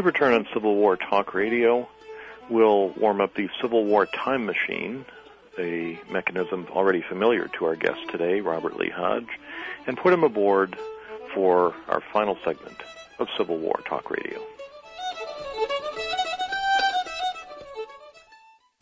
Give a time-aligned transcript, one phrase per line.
[0.00, 1.86] we return on Civil War Talk Radio,
[2.48, 5.04] we'll warm up the Civil War time machine,
[5.58, 9.28] a mechanism already familiar to our guest today, Robert Lee Hodge,
[9.86, 10.74] and put him aboard
[11.34, 12.78] for our final segment
[13.18, 14.40] of Civil War Talk Radio.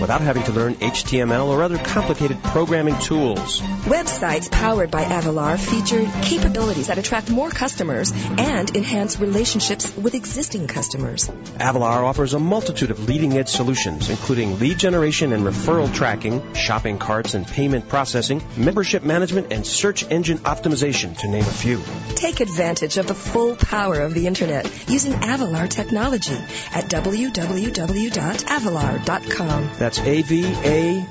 [0.00, 3.60] without having to learn HTML or other complicated programming tools.
[3.86, 10.66] Websites powered by Avalar feature capabilities that attract more customers and enhance relationships with existing
[10.66, 11.28] customers.
[11.58, 16.98] Avalar offers a multitude of leading edge solutions, including lead generation and referral tracking, shopping
[16.98, 21.82] carts and payment processing, membership management, and search engine optimization, to name a few.
[22.14, 26.36] Take advantage of the full power of the Internet using Avalar technology
[26.72, 29.70] at www.avalar.com.
[29.78, 31.08] That's A-V-A-L-A-R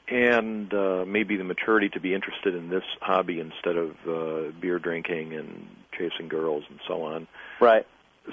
[0.09, 4.79] and uh, maybe the maturity to be interested in this hobby instead of uh, beer
[4.79, 7.27] drinking and chasing girls and so on.
[7.61, 7.87] Right.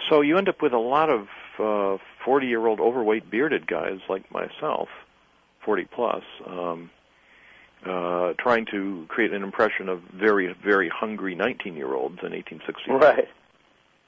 [0.09, 4.89] So you end up with a lot of uh, 40-year-old overweight bearded guys like myself,
[5.65, 6.89] 40 plus, um,
[7.85, 12.91] uh, trying to create an impression of very, very hungry 19-year-olds in 1860.
[12.91, 13.27] Right.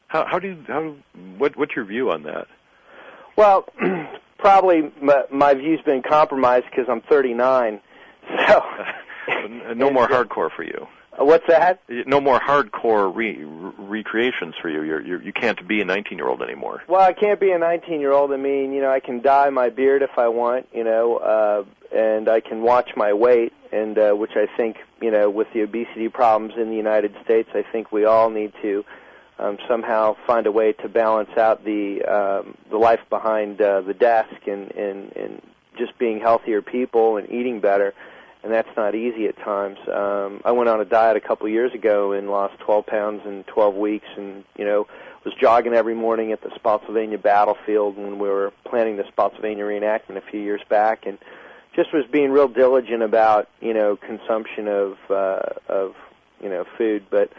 [0.07, 0.95] How, how do you, how,
[1.38, 2.47] what, what's your view on that?
[3.35, 3.65] Well,
[4.37, 7.79] probably my, my view's been compromised because I'm 39.
[8.47, 8.61] So
[9.75, 10.87] no more hardcore for you.
[11.19, 11.81] Uh, what's that?
[11.89, 14.83] No more hardcore re- re- recreations for you.
[14.83, 16.83] You're, you're, you can't be a 19-year-old anymore.
[16.87, 18.31] Well, I can't be a 19-year-old.
[18.31, 21.63] I mean, you know, I can dye my beard if I want, you know, uh,
[21.95, 25.61] and I can watch my weight, and uh, which I think, you know, with the
[25.61, 28.85] obesity problems in the United States, I think we all need to
[29.41, 33.93] um, somehow find a way to balance out the um, the life behind uh, the
[33.93, 35.41] desk and, and and
[35.78, 37.93] just being healthier people and eating better.
[38.43, 39.78] And that's not easy at times.
[39.88, 43.43] Um, I went on a diet a couple years ago and lost 12 pounds in
[43.43, 44.88] 12 weeks, and you know
[45.23, 50.17] was jogging every morning at the Spotsylvania battlefield when we were planning the Spotsylvania reenactment
[50.17, 51.20] a few years back, and
[51.76, 55.96] just was being real diligent about you know consumption of uh, of
[56.41, 57.32] you know food, but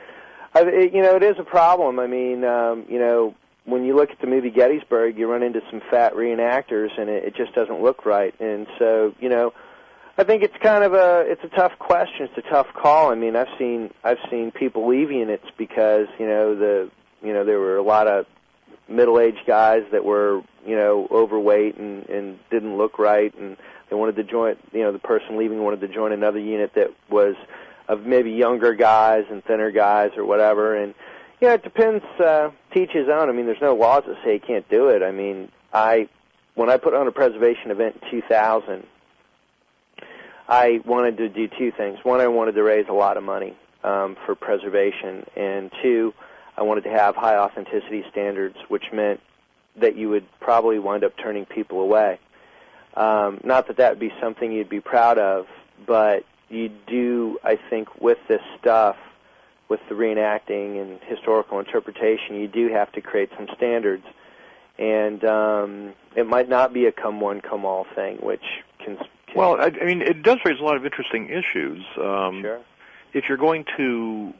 [0.55, 1.99] I, it, you know it is a problem.
[1.99, 3.35] I mean, um, you know
[3.65, 7.25] when you look at the movie Gettysburg, you run into some fat reenactors, and it,
[7.25, 8.35] it just doesn't look right.
[8.41, 9.53] And so you know.
[10.19, 12.29] I think it's kind of a it's a tough question.
[12.31, 13.11] It's a tough call.
[13.11, 16.91] I mean, I've seen I've seen people leaving, it's because you know the
[17.23, 18.27] you know there were a lot of
[18.89, 23.57] middle-aged guys that were you know overweight and and didn't look right, and
[23.89, 24.57] they wanted to join.
[24.73, 27.35] You know, the person leaving wanted to join another unit that was
[27.93, 30.95] of maybe younger guys and thinner guys or whatever, and
[31.41, 32.05] yeah, it depends.
[32.19, 33.29] Uh, teach his own.
[33.29, 35.03] I mean, there's no laws that say you can't do it.
[35.03, 36.09] I mean, I
[36.55, 38.85] when I put on a preservation event in 2000,
[40.49, 41.99] I wanted to do two things.
[42.03, 46.15] One, I wanted to raise a lot of money um, for preservation, and two,
[46.57, 49.21] I wanted to have high authenticity standards, which meant
[49.77, 52.19] that you would probably wind up turning people away.
[52.95, 55.47] Um, not that that would be something you'd be proud of,
[55.87, 58.97] but you do, I think, with this stuff,
[59.69, 64.05] with the reenacting and historical interpretation, you do have to create some standards.
[64.79, 68.45] And um, it might not be a come one, come all thing, which
[68.79, 68.97] can.
[68.97, 71.85] can well, I, I mean, it does raise a lot of interesting issues.
[71.97, 72.61] Um, sure.
[73.13, 74.33] If you're going to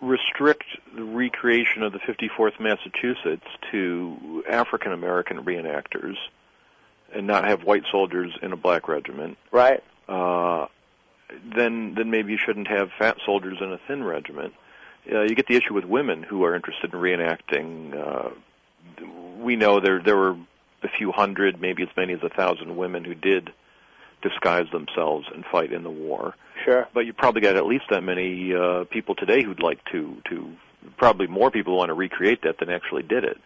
[0.00, 0.64] restrict
[0.94, 6.16] the recreation of the 54th Massachusetts to African American reenactors
[7.12, 9.82] and not have white soldiers in a black regiment, right?
[10.08, 10.66] Uh,
[11.54, 14.54] then then maybe you shouldn't have fat soldiers in a thin regiment.
[15.10, 17.94] Uh, you get the issue with women who are interested in reenacting.
[17.96, 18.30] Uh,
[19.38, 20.36] we know there there were
[20.82, 23.52] a few hundred, maybe as many as a thousand women who did
[24.22, 26.34] disguise themselves and fight in the war.
[26.64, 26.86] Sure.
[26.92, 30.52] But you probably got at least that many uh, people today who'd like to to
[30.96, 33.38] probably more people want to recreate that than actually did it.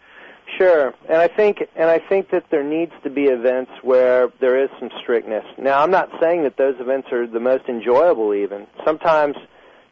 [0.59, 4.63] Sure, and I think and I think that there needs to be events where there
[4.63, 5.45] is some strictness.
[5.59, 8.35] Now, I'm not saying that those events are the most enjoyable.
[8.35, 9.37] Even sometimes,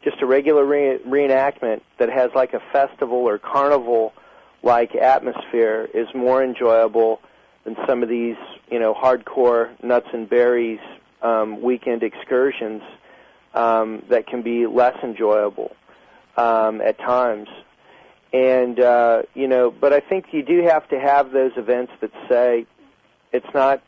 [0.03, 4.13] just a regular re- reenactment that has like a festival or carnival
[4.61, 7.19] like atmosphere is more enjoyable
[7.65, 8.37] than some of these,
[8.71, 10.79] you know, hardcore nuts and berries
[11.21, 12.81] um, weekend excursions
[13.53, 15.75] um, that can be less enjoyable
[16.37, 17.49] um, at times.
[18.33, 22.11] And uh, you know, but I think you do have to have those events that
[22.27, 22.65] say
[23.31, 23.81] it's not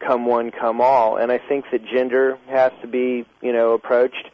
[0.00, 1.16] come one, come all.
[1.16, 4.28] And I think that gender has to be, you know, approached.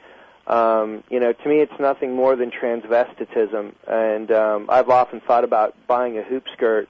[0.46, 3.74] Um, you know, to me, it's nothing more than transvestitism.
[3.86, 6.88] And um, I've often thought about buying a hoop skirt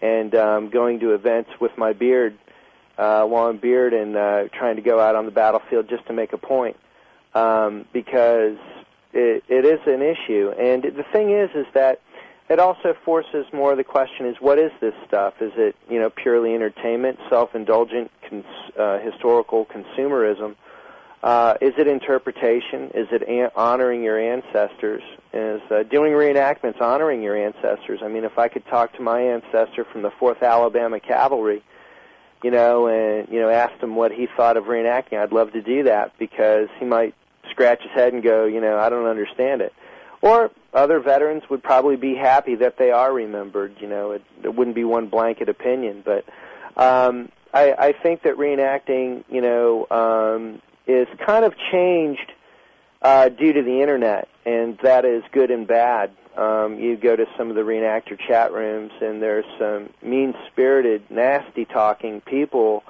[0.00, 2.38] and um, going to events with my beard,
[2.98, 6.32] uh, long beard, and uh, trying to go out on the battlefield just to make
[6.32, 6.76] a point.
[7.34, 8.56] Um, because
[9.12, 10.52] it, it is an issue.
[10.58, 12.00] And the thing is, is that
[12.48, 15.34] it also forces more the question is what is this stuff?
[15.40, 18.44] Is it you know purely entertainment, self-indulgent, cons-
[18.78, 20.56] uh, historical consumerism?
[21.22, 22.90] Uh, is it interpretation?
[22.94, 25.02] Is it an- honoring your ancestors?
[25.32, 28.00] Is uh, doing reenactments honoring your ancestors?
[28.02, 31.62] I mean, if I could talk to my ancestor from the Fourth Alabama Cavalry,
[32.44, 35.62] you know, and you know, asked him what he thought of reenacting, I'd love to
[35.62, 37.14] do that because he might
[37.50, 39.72] scratch his head and go, you know, I don't understand it.
[40.20, 43.76] Or other veterans would probably be happy that they are remembered.
[43.80, 46.24] You know, it, it wouldn't be one blanket opinion, but
[46.76, 52.32] um, I, I think that reenacting, you know, um, is kind of changed
[53.02, 56.10] uh, due to the internet, and that is good and bad.
[56.36, 62.20] Um, you go to some of the reenactor chat rooms, and there's some mean-spirited, nasty-talking
[62.20, 62.84] people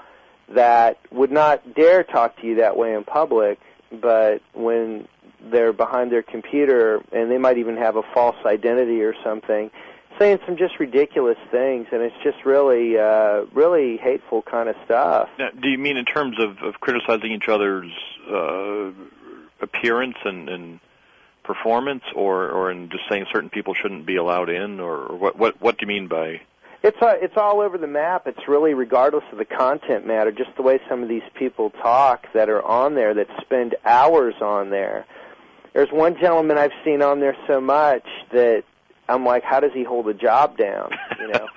[0.49, 3.61] that would not dare talk to you that way in public,
[3.93, 5.06] but when
[5.50, 9.70] they're behind their computer and they might even have a false identity or something
[10.19, 15.28] saying some just ridiculous things and it's just really uh really hateful kind of stuff
[15.38, 17.90] now, do you mean in terms of, of criticizing each other's
[18.30, 18.90] uh
[19.61, 20.80] appearance and, and
[21.42, 25.38] performance or or in just saying certain people shouldn't be allowed in or, or what
[25.38, 26.40] what what do you mean by
[26.82, 28.26] it's uh, it's all over the map.
[28.26, 32.26] It's really regardless of the content matter, just the way some of these people talk
[32.32, 35.04] that are on there that spend hours on there.
[35.76, 38.64] There's one gentleman I've seen on there so much that
[39.11, 40.90] I'm like, how does he hold a job down?
[41.21, 41.49] You know.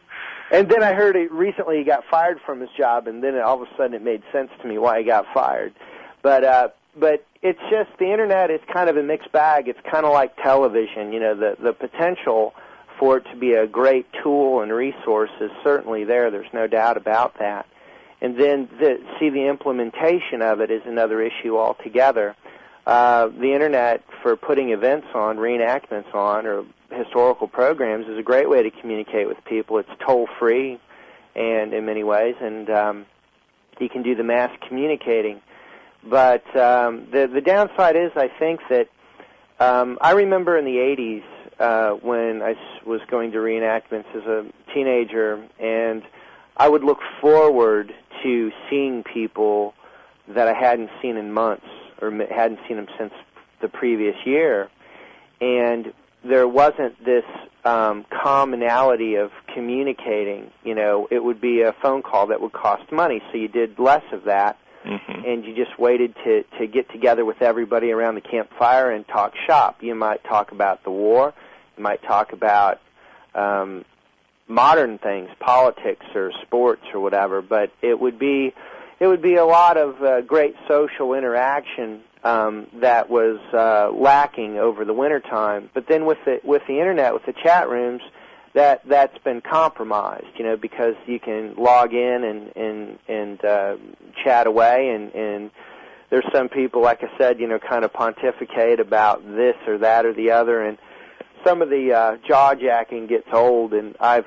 [0.50, 3.62] and then I heard it recently he got fired from his job, and then all
[3.62, 5.74] of a sudden it made sense to me why he got fired.
[6.22, 6.68] But uh,
[6.98, 9.68] but it's just the internet is kind of a mixed bag.
[9.68, 11.12] It's kind of like television.
[11.12, 12.54] You know, the the potential
[12.98, 16.32] for it to be a great tool and resource is certainly there.
[16.32, 17.66] There's no doubt about that.
[18.20, 22.34] And then the, see the implementation of it is another issue altogether
[22.88, 28.48] uh, the internet for putting events on, reenactments on, or historical programs is a great
[28.48, 29.76] way to communicate with people.
[29.76, 30.80] It's toll free,
[31.36, 33.06] and in many ways, and um,
[33.78, 35.42] you can do the mass communicating.
[36.02, 38.88] But um, the the downside is, I think that
[39.60, 41.24] um, I remember in the '80s
[41.60, 42.54] uh, when I
[42.86, 46.02] was going to reenactments as a teenager, and
[46.56, 47.92] I would look forward
[48.22, 49.74] to seeing people
[50.26, 51.66] that I hadn't seen in months
[52.00, 53.12] or hadn't seen him since
[53.60, 54.68] the previous year.
[55.40, 55.92] And
[56.24, 57.24] there wasn't this
[57.64, 60.50] um, commonality of communicating.
[60.64, 63.78] You know, it would be a phone call that would cost money, so you did
[63.78, 65.24] less of that, Mm-hmm.
[65.26, 69.34] and you just waited to to get together with everybody around the campfire and talk
[69.44, 69.82] shop.
[69.82, 71.34] You might talk about the war,
[71.76, 72.80] you might talk about
[73.34, 73.84] um,
[74.46, 78.54] modern things, politics or sports or whatever, but it would be
[79.00, 84.58] it would be a lot of uh, great social interaction um, that was uh, lacking
[84.58, 85.70] over the winter time.
[85.72, 88.02] But then with the with the internet, with the chat rooms,
[88.54, 90.26] that that's been compromised.
[90.36, 93.76] You know, because you can log in and and and uh,
[94.24, 95.50] chat away, and and
[96.10, 100.06] there's some people, like I said, you know, kind of pontificate about this or that
[100.06, 100.78] or the other, and
[101.44, 104.26] some of the uh, jaw jacking gets old, and I've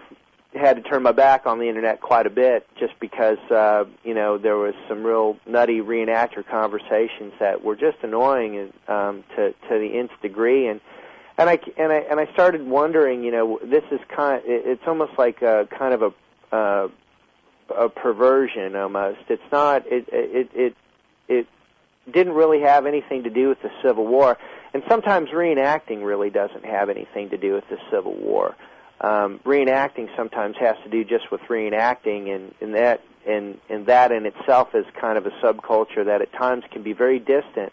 [0.54, 4.14] had to turn my back on the internet quite a bit just because uh, you
[4.14, 9.52] know there was some real nutty reenactor conversations that were just annoying and um, to
[9.70, 10.68] to the nth degree.
[10.68, 10.82] And
[11.38, 14.84] and I and I and I started wondering you know this is kind it- it's
[14.88, 16.88] almost like a kind of a uh,
[17.76, 19.20] a perversion almost.
[19.30, 20.76] It's not it it it
[21.30, 21.48] it
[22.12, 24.38] didn't really have anything to do with the Civil War.
[24.74, 28.56] And sometimes reenacting really doesn't have anything to do with the Civil War
[29.02, 34.12] um, reenacting sometimes has to do just with reenacting, and, and that and, and that
[34.12, 37.72] in itself is kind of a subculture that at times can be very distant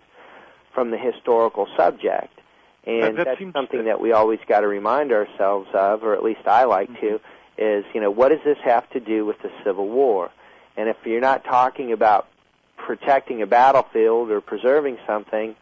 [0.75, 2.39] from the historical subject.
[2.85, 6.15] And That- that that's something to- that we always got to remind ourselves of, or
[6.15, 7.07] at least I like Mm-hmm.
[7.07, 7.21] to,
[7.59, 10.31] is you know what does this have to do with the Civil War?
[10.77, 12.29] And if you're not talking about
[12.77, 15.57] protecting a battlefield or preserving something,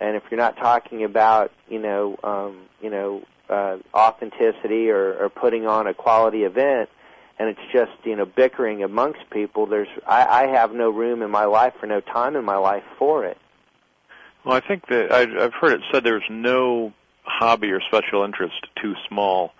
[0.00, 5.28] and if you're not talking about you know um, you know uh, authenticity or, or
[5.28, 6.88] putting on a quality event,
[7.38, 11.30] and it's just you know bickering amongst people, there's I, I have no room in
[11.30, 13.38] my life or no time in my life for it.
[14.44, 16.92] Well, I think that I, I've heard it said there's no
[17.24, 19.52] hobby or special interest too small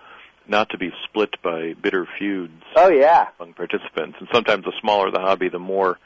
[0.47, 4.17] not to be split by bitter feuds Oh yeah, among participants.
[4.19, 5.99] And sometimes the smaller the hobby, the more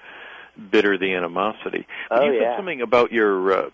[0.72, 1.88] bitter the animosity.
[2.10, 3.70] But Oh, you said something about your uh,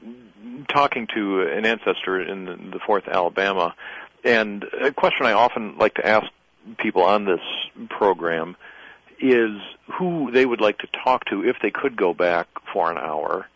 [0.68, 3.76] talking to an ancestor in the, the Fourth Alabama,
[4.24, 6.28] and a question I often like to ask
[6.78, 7.42] people on this
[7.90, 8.56] program
[9.20, 9.62] is
[9.94, 13.48] who they would like to talk to if they could go back for an hour.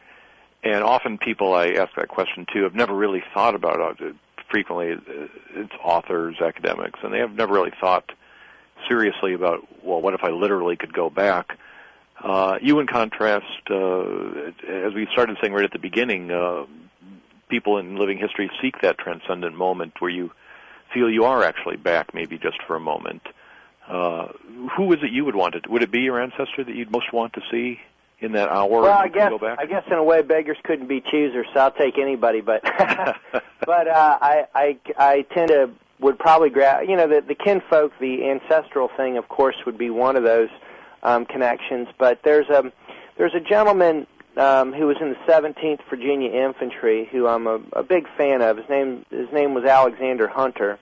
[0.64, 4.16] And often people I ask that question to have never really thought about it.
[4.50, 8.12] Frequently, uh, it's authors, academics, and they have never really thought
[8.88, 11.58] seriously about, well, what if I literally could go back?
[12.22, 14.02] Uh, you, in contrast, uh,
[14.68, 16.66] as we started saying right at the beginning, uh,
[17.50, 20.32] people in living history seek that transcendent moment where you
[20.94, 23.22] feel you are actually back, maybe just for a moment.
[23.88, 24.30] Uh,
[24.76, 25.62] who is it you would want to?
[25.70, 27.80] Would it be your ancestor that you'd most want to see
[28.20, 28.82] in that hour?
[28.82, 29.60] well, I guess go back?
[29.60, 32.42] I guess in a way beggars couldn't be choosers, so I'll take anybody.
[32.42, 32.64] But
[33.66, 35.70] but uh, I I I tend to
[36.00, 39.92] would probably grab you know the the kinfolk, the ancestral thing, of course, would be
[39.92, 40.50] one of those
[41.06, 41.88] um, connections.
[41.98, 42.72] But there's a
[43.18, 47.84] there's a gentleman um, who was in the 17th Virginia Infantry who I'm a, a
[47.84, 48.58] big fan of.
[48.58, 50.80] His name his name was Alexander Hunter,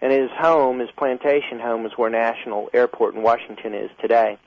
[0.00, 4.38] and his home, his plantation home, is where National Airport in Washington is today.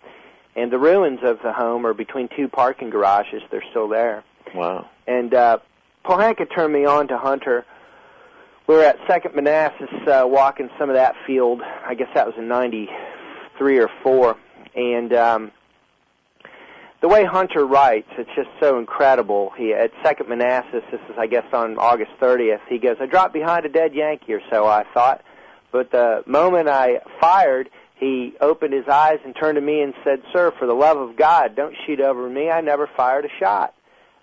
[0.56, 3.42] And the ruins of the home are between two parking garages.
[3.52, 4.26] They're still there.
[4.54, 4.90] Wow.
[5.08, 5.60] And uh,
[6.04, 7.66] Pohanka turned me on to Hunter.
[8.68, 11.62] We were at Second Manassas uh, walking some of that field.
[11.62, 14.38] I guess that was in '93 or four.
[14.76, 15.52] And um,
[17.02, 19.52] the way Hunter writes, it's just so incredible.
[19.58, 20.84] He at Second Manassas.
[20.92, 22.62] This is, I guess, on August 30th.
[22.70, 25.24] He goes, "I dropped behind a dead Yankee or so." I thought,
[25.72, 30.22] but the moment I fired, he opened his eyes and turned to me and said,
[30.32, 32.52] "Sir, for the love of God, don't shoot over me.
[32.52, 33.74] I never fired a shot."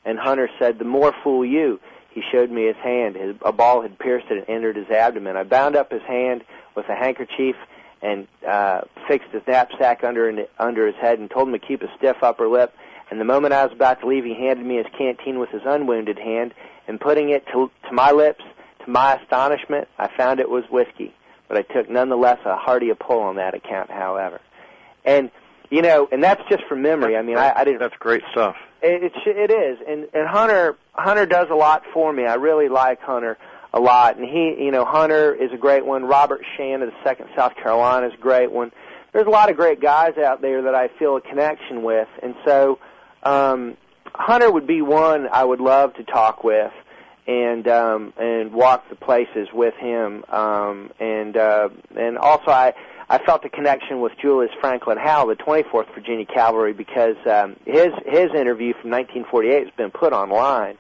[0.05, 3.17] And Hunter said, "The more fool you." He showed me his hand.
[3.17, 5.37] His, a ball had pierced it and entered his abdomen.
[5.37, 6.43] I bound up his hand
[6.75, 7.57] with a handkerchief
[8.02, 11.88] and uh, fixed his knapsack under under his head and told him to keep a
[11.97, 12.75] stiff upper lip.
[13.11, 15.62] And the moment I was about to leave, he handed me his canteen with his
[15.64, 16.52] unwounded hand,
[16.87, 18.45] and putting it to, to my lips,
[18.85, 21.14] to my astonishment, I found it was whiskey.
[21.49, 24.40] But I took nonetheless a hearty pull on that account, however.
[25.05, 25.31] And
[25.71, 27.17] you know, and that's just from memory.
[27.17, 28.57] I mean, I, I didn't That's great stuff.
[28.83, 32.26] it, it it is, and and Hunter Hunter does a lot for me.
[32.26, 33.38] I really like Hunter
[33.73, 36.05] a lot, and he you know Hunter is a great one.
[36.05, 38.73] Robert Shand of the Second South Carolina is a great one.
[39.13, 42.35] There's a lot of great guys out there that I feel a connection with, and
[42.45, 42.79] so
[43.23, 43.77] um,
[44.15, 46.73] Hunter would be one I would love to talk with
[47.27, 52.75] and um, and walk the places with him, um, and uh, and also I.
[53.11, 57.89] I felt a connection with Julius Franklin Howell, the 24th Virginia Cavalry, because um, his
[58.05, 60.77] his interview from 1948 has been put online,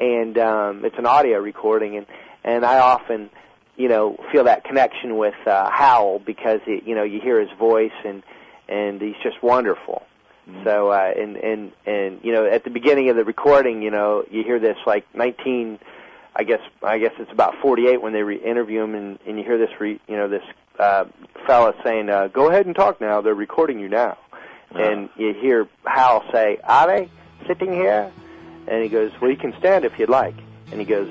[0.00, 2.06] and um, it's an audio recording, and
[2.44, 3.30] and I often
[3.78, 7.56] you know, feel that connection with uh, Howell because it, you know you hear his
[7.58, 8.22] voice and
[8.68, 10.02] and he's just wonderful.
[10.50, 10.64] Mm-hmm.
[10.64, 14.24] So uh, and and and you know at the beginning of the recording, you know,
[14.30, 15.78] you hear this like 19.
[16.34, 19.44] I guess I guess it's about 48 when they re- interview him, and, and you
[19.44, 20.44] hear this re- you know this
[20.78, 21.04] uh,
[21.46, 23.20] fella saying, uh, "Go ahead and talk now.
[23.20, 24.18] They're recording you now."
[24.70, 27.08] And you hear Hal say, "Are they
[27.46, 28.12] sitting here?"
[28.70, 30.34] And he goes, "Well, you can stand if you'd like."
[30.70, 31.08] And he goes,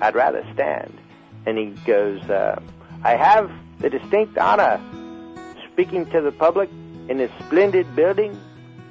[0.00, 0.92] "I'd rather stand."
[1.46, 2.60] And he goes, uh,
[3.02, 4.78] "I have the distinct honor
[5.72, 6.68] speaking to the public
[7.08, 8.38] in this splendid building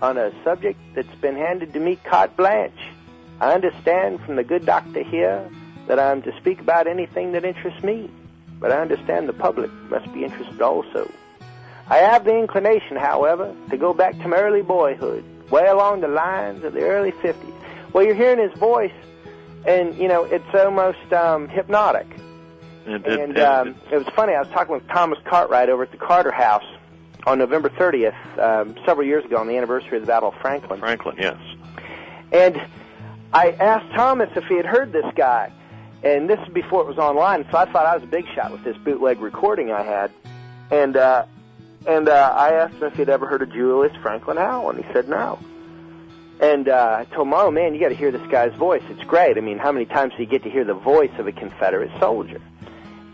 [0.02, 2.82] on a subject that's been handed to me carte blanche.
[3.40, 5.48] I understand from the good doctor here
[5.88, 8.10] that I'm to speak about anything that interests me,
[8.60, 11.10] but I understand the public must be interested also."
[11.90, 16.10] I have the inclination, however, to go back to my early boyhood, way along the
[16.10, 17.54] lines of the early 50s.
[17.94, 18.94] Well, you're hearing his voice,
[19.66, 22.08] and, you know, it's almost um, hypnotic.
[22.86, 25.92] It, it, and um, it was funny, I was talking with Thomas Cartwright over at
[25.92, 26.64] the Carter House
[27.26, 30.80] on November 30th, um, several years ago, on the anniversary of the Battle of Franklin.
[30.80, 31.38] Franklin, yes.
[32.32, 32.62] And
[33.34, 35.52] I asked Thomas if he had heard this guy,
[36.04, 38.52] and this is before it was online, so I thought I was a big shot
[38.52, 40.12] with this bootleg recording I had.
[40.72, 41.26] And uh,
[41.86, 44.94] and uh, I asked him if he'd ever heard of Julius Franklin Howell, and he
[44.94, 45.40] said no.
[46.40, 48.84] And uh, I told him, oh man, you got to hear this guy's voice.
[48.90, 49.38] It's great.
[49.38, 51.92] I mean, how many times do you get to hear the voice of a Confederate
[52.00, 52.42] soldier?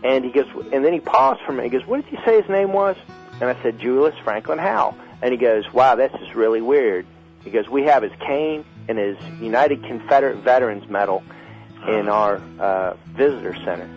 [0.02, 1.72] And he goes, and then he paused for a minute.
[1.72, 2.96] He goes, what did you say his name was?
[3.40, 4.94] And I said, Julius Franklin Howell.
[5.22, 7.06] And he goes, wow, that's just really weird.
[7.42, 11.22] He goes, we have his cane and his United Confederate Veterans Medal
[11.88, 13.88] in our uh, visitor center.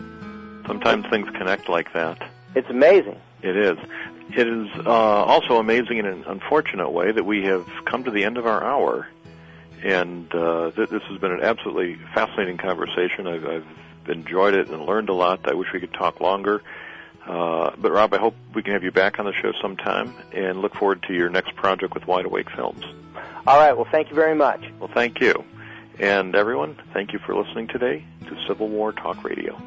[0.66, 2.30] Sometimes things connect like that.
[2.56, 3.20] It's amazing.
[3.42, 3.78] It is.
[4.36, 8.26] It is uh, also amazing in an unfortunate way that we have come to the
[8.26, 9.08] end of our hour,
[9.84, 13.28] and uh, th- this has been an absolutely fascinating conversation.
[13.28, 13.66] I've, I've
[14.10, 15.50] enjoyed it and learned a lot.
[15.50, 16.62] I wish we could talk longer.
[17.26, 20.62] Uh, but Rob, I hope we can have you back on the show sometime and
[20.62, 22.86] look forward to your next project with Wide Awake Films.
[23.46, 23.74] All right.
[23.74, 24.64] Well, thank you very much.
[24.80, 25.44] Well, thank you.
[26.00, 29.60] And everyone, thank you for listening today to Civil War Talk Radio.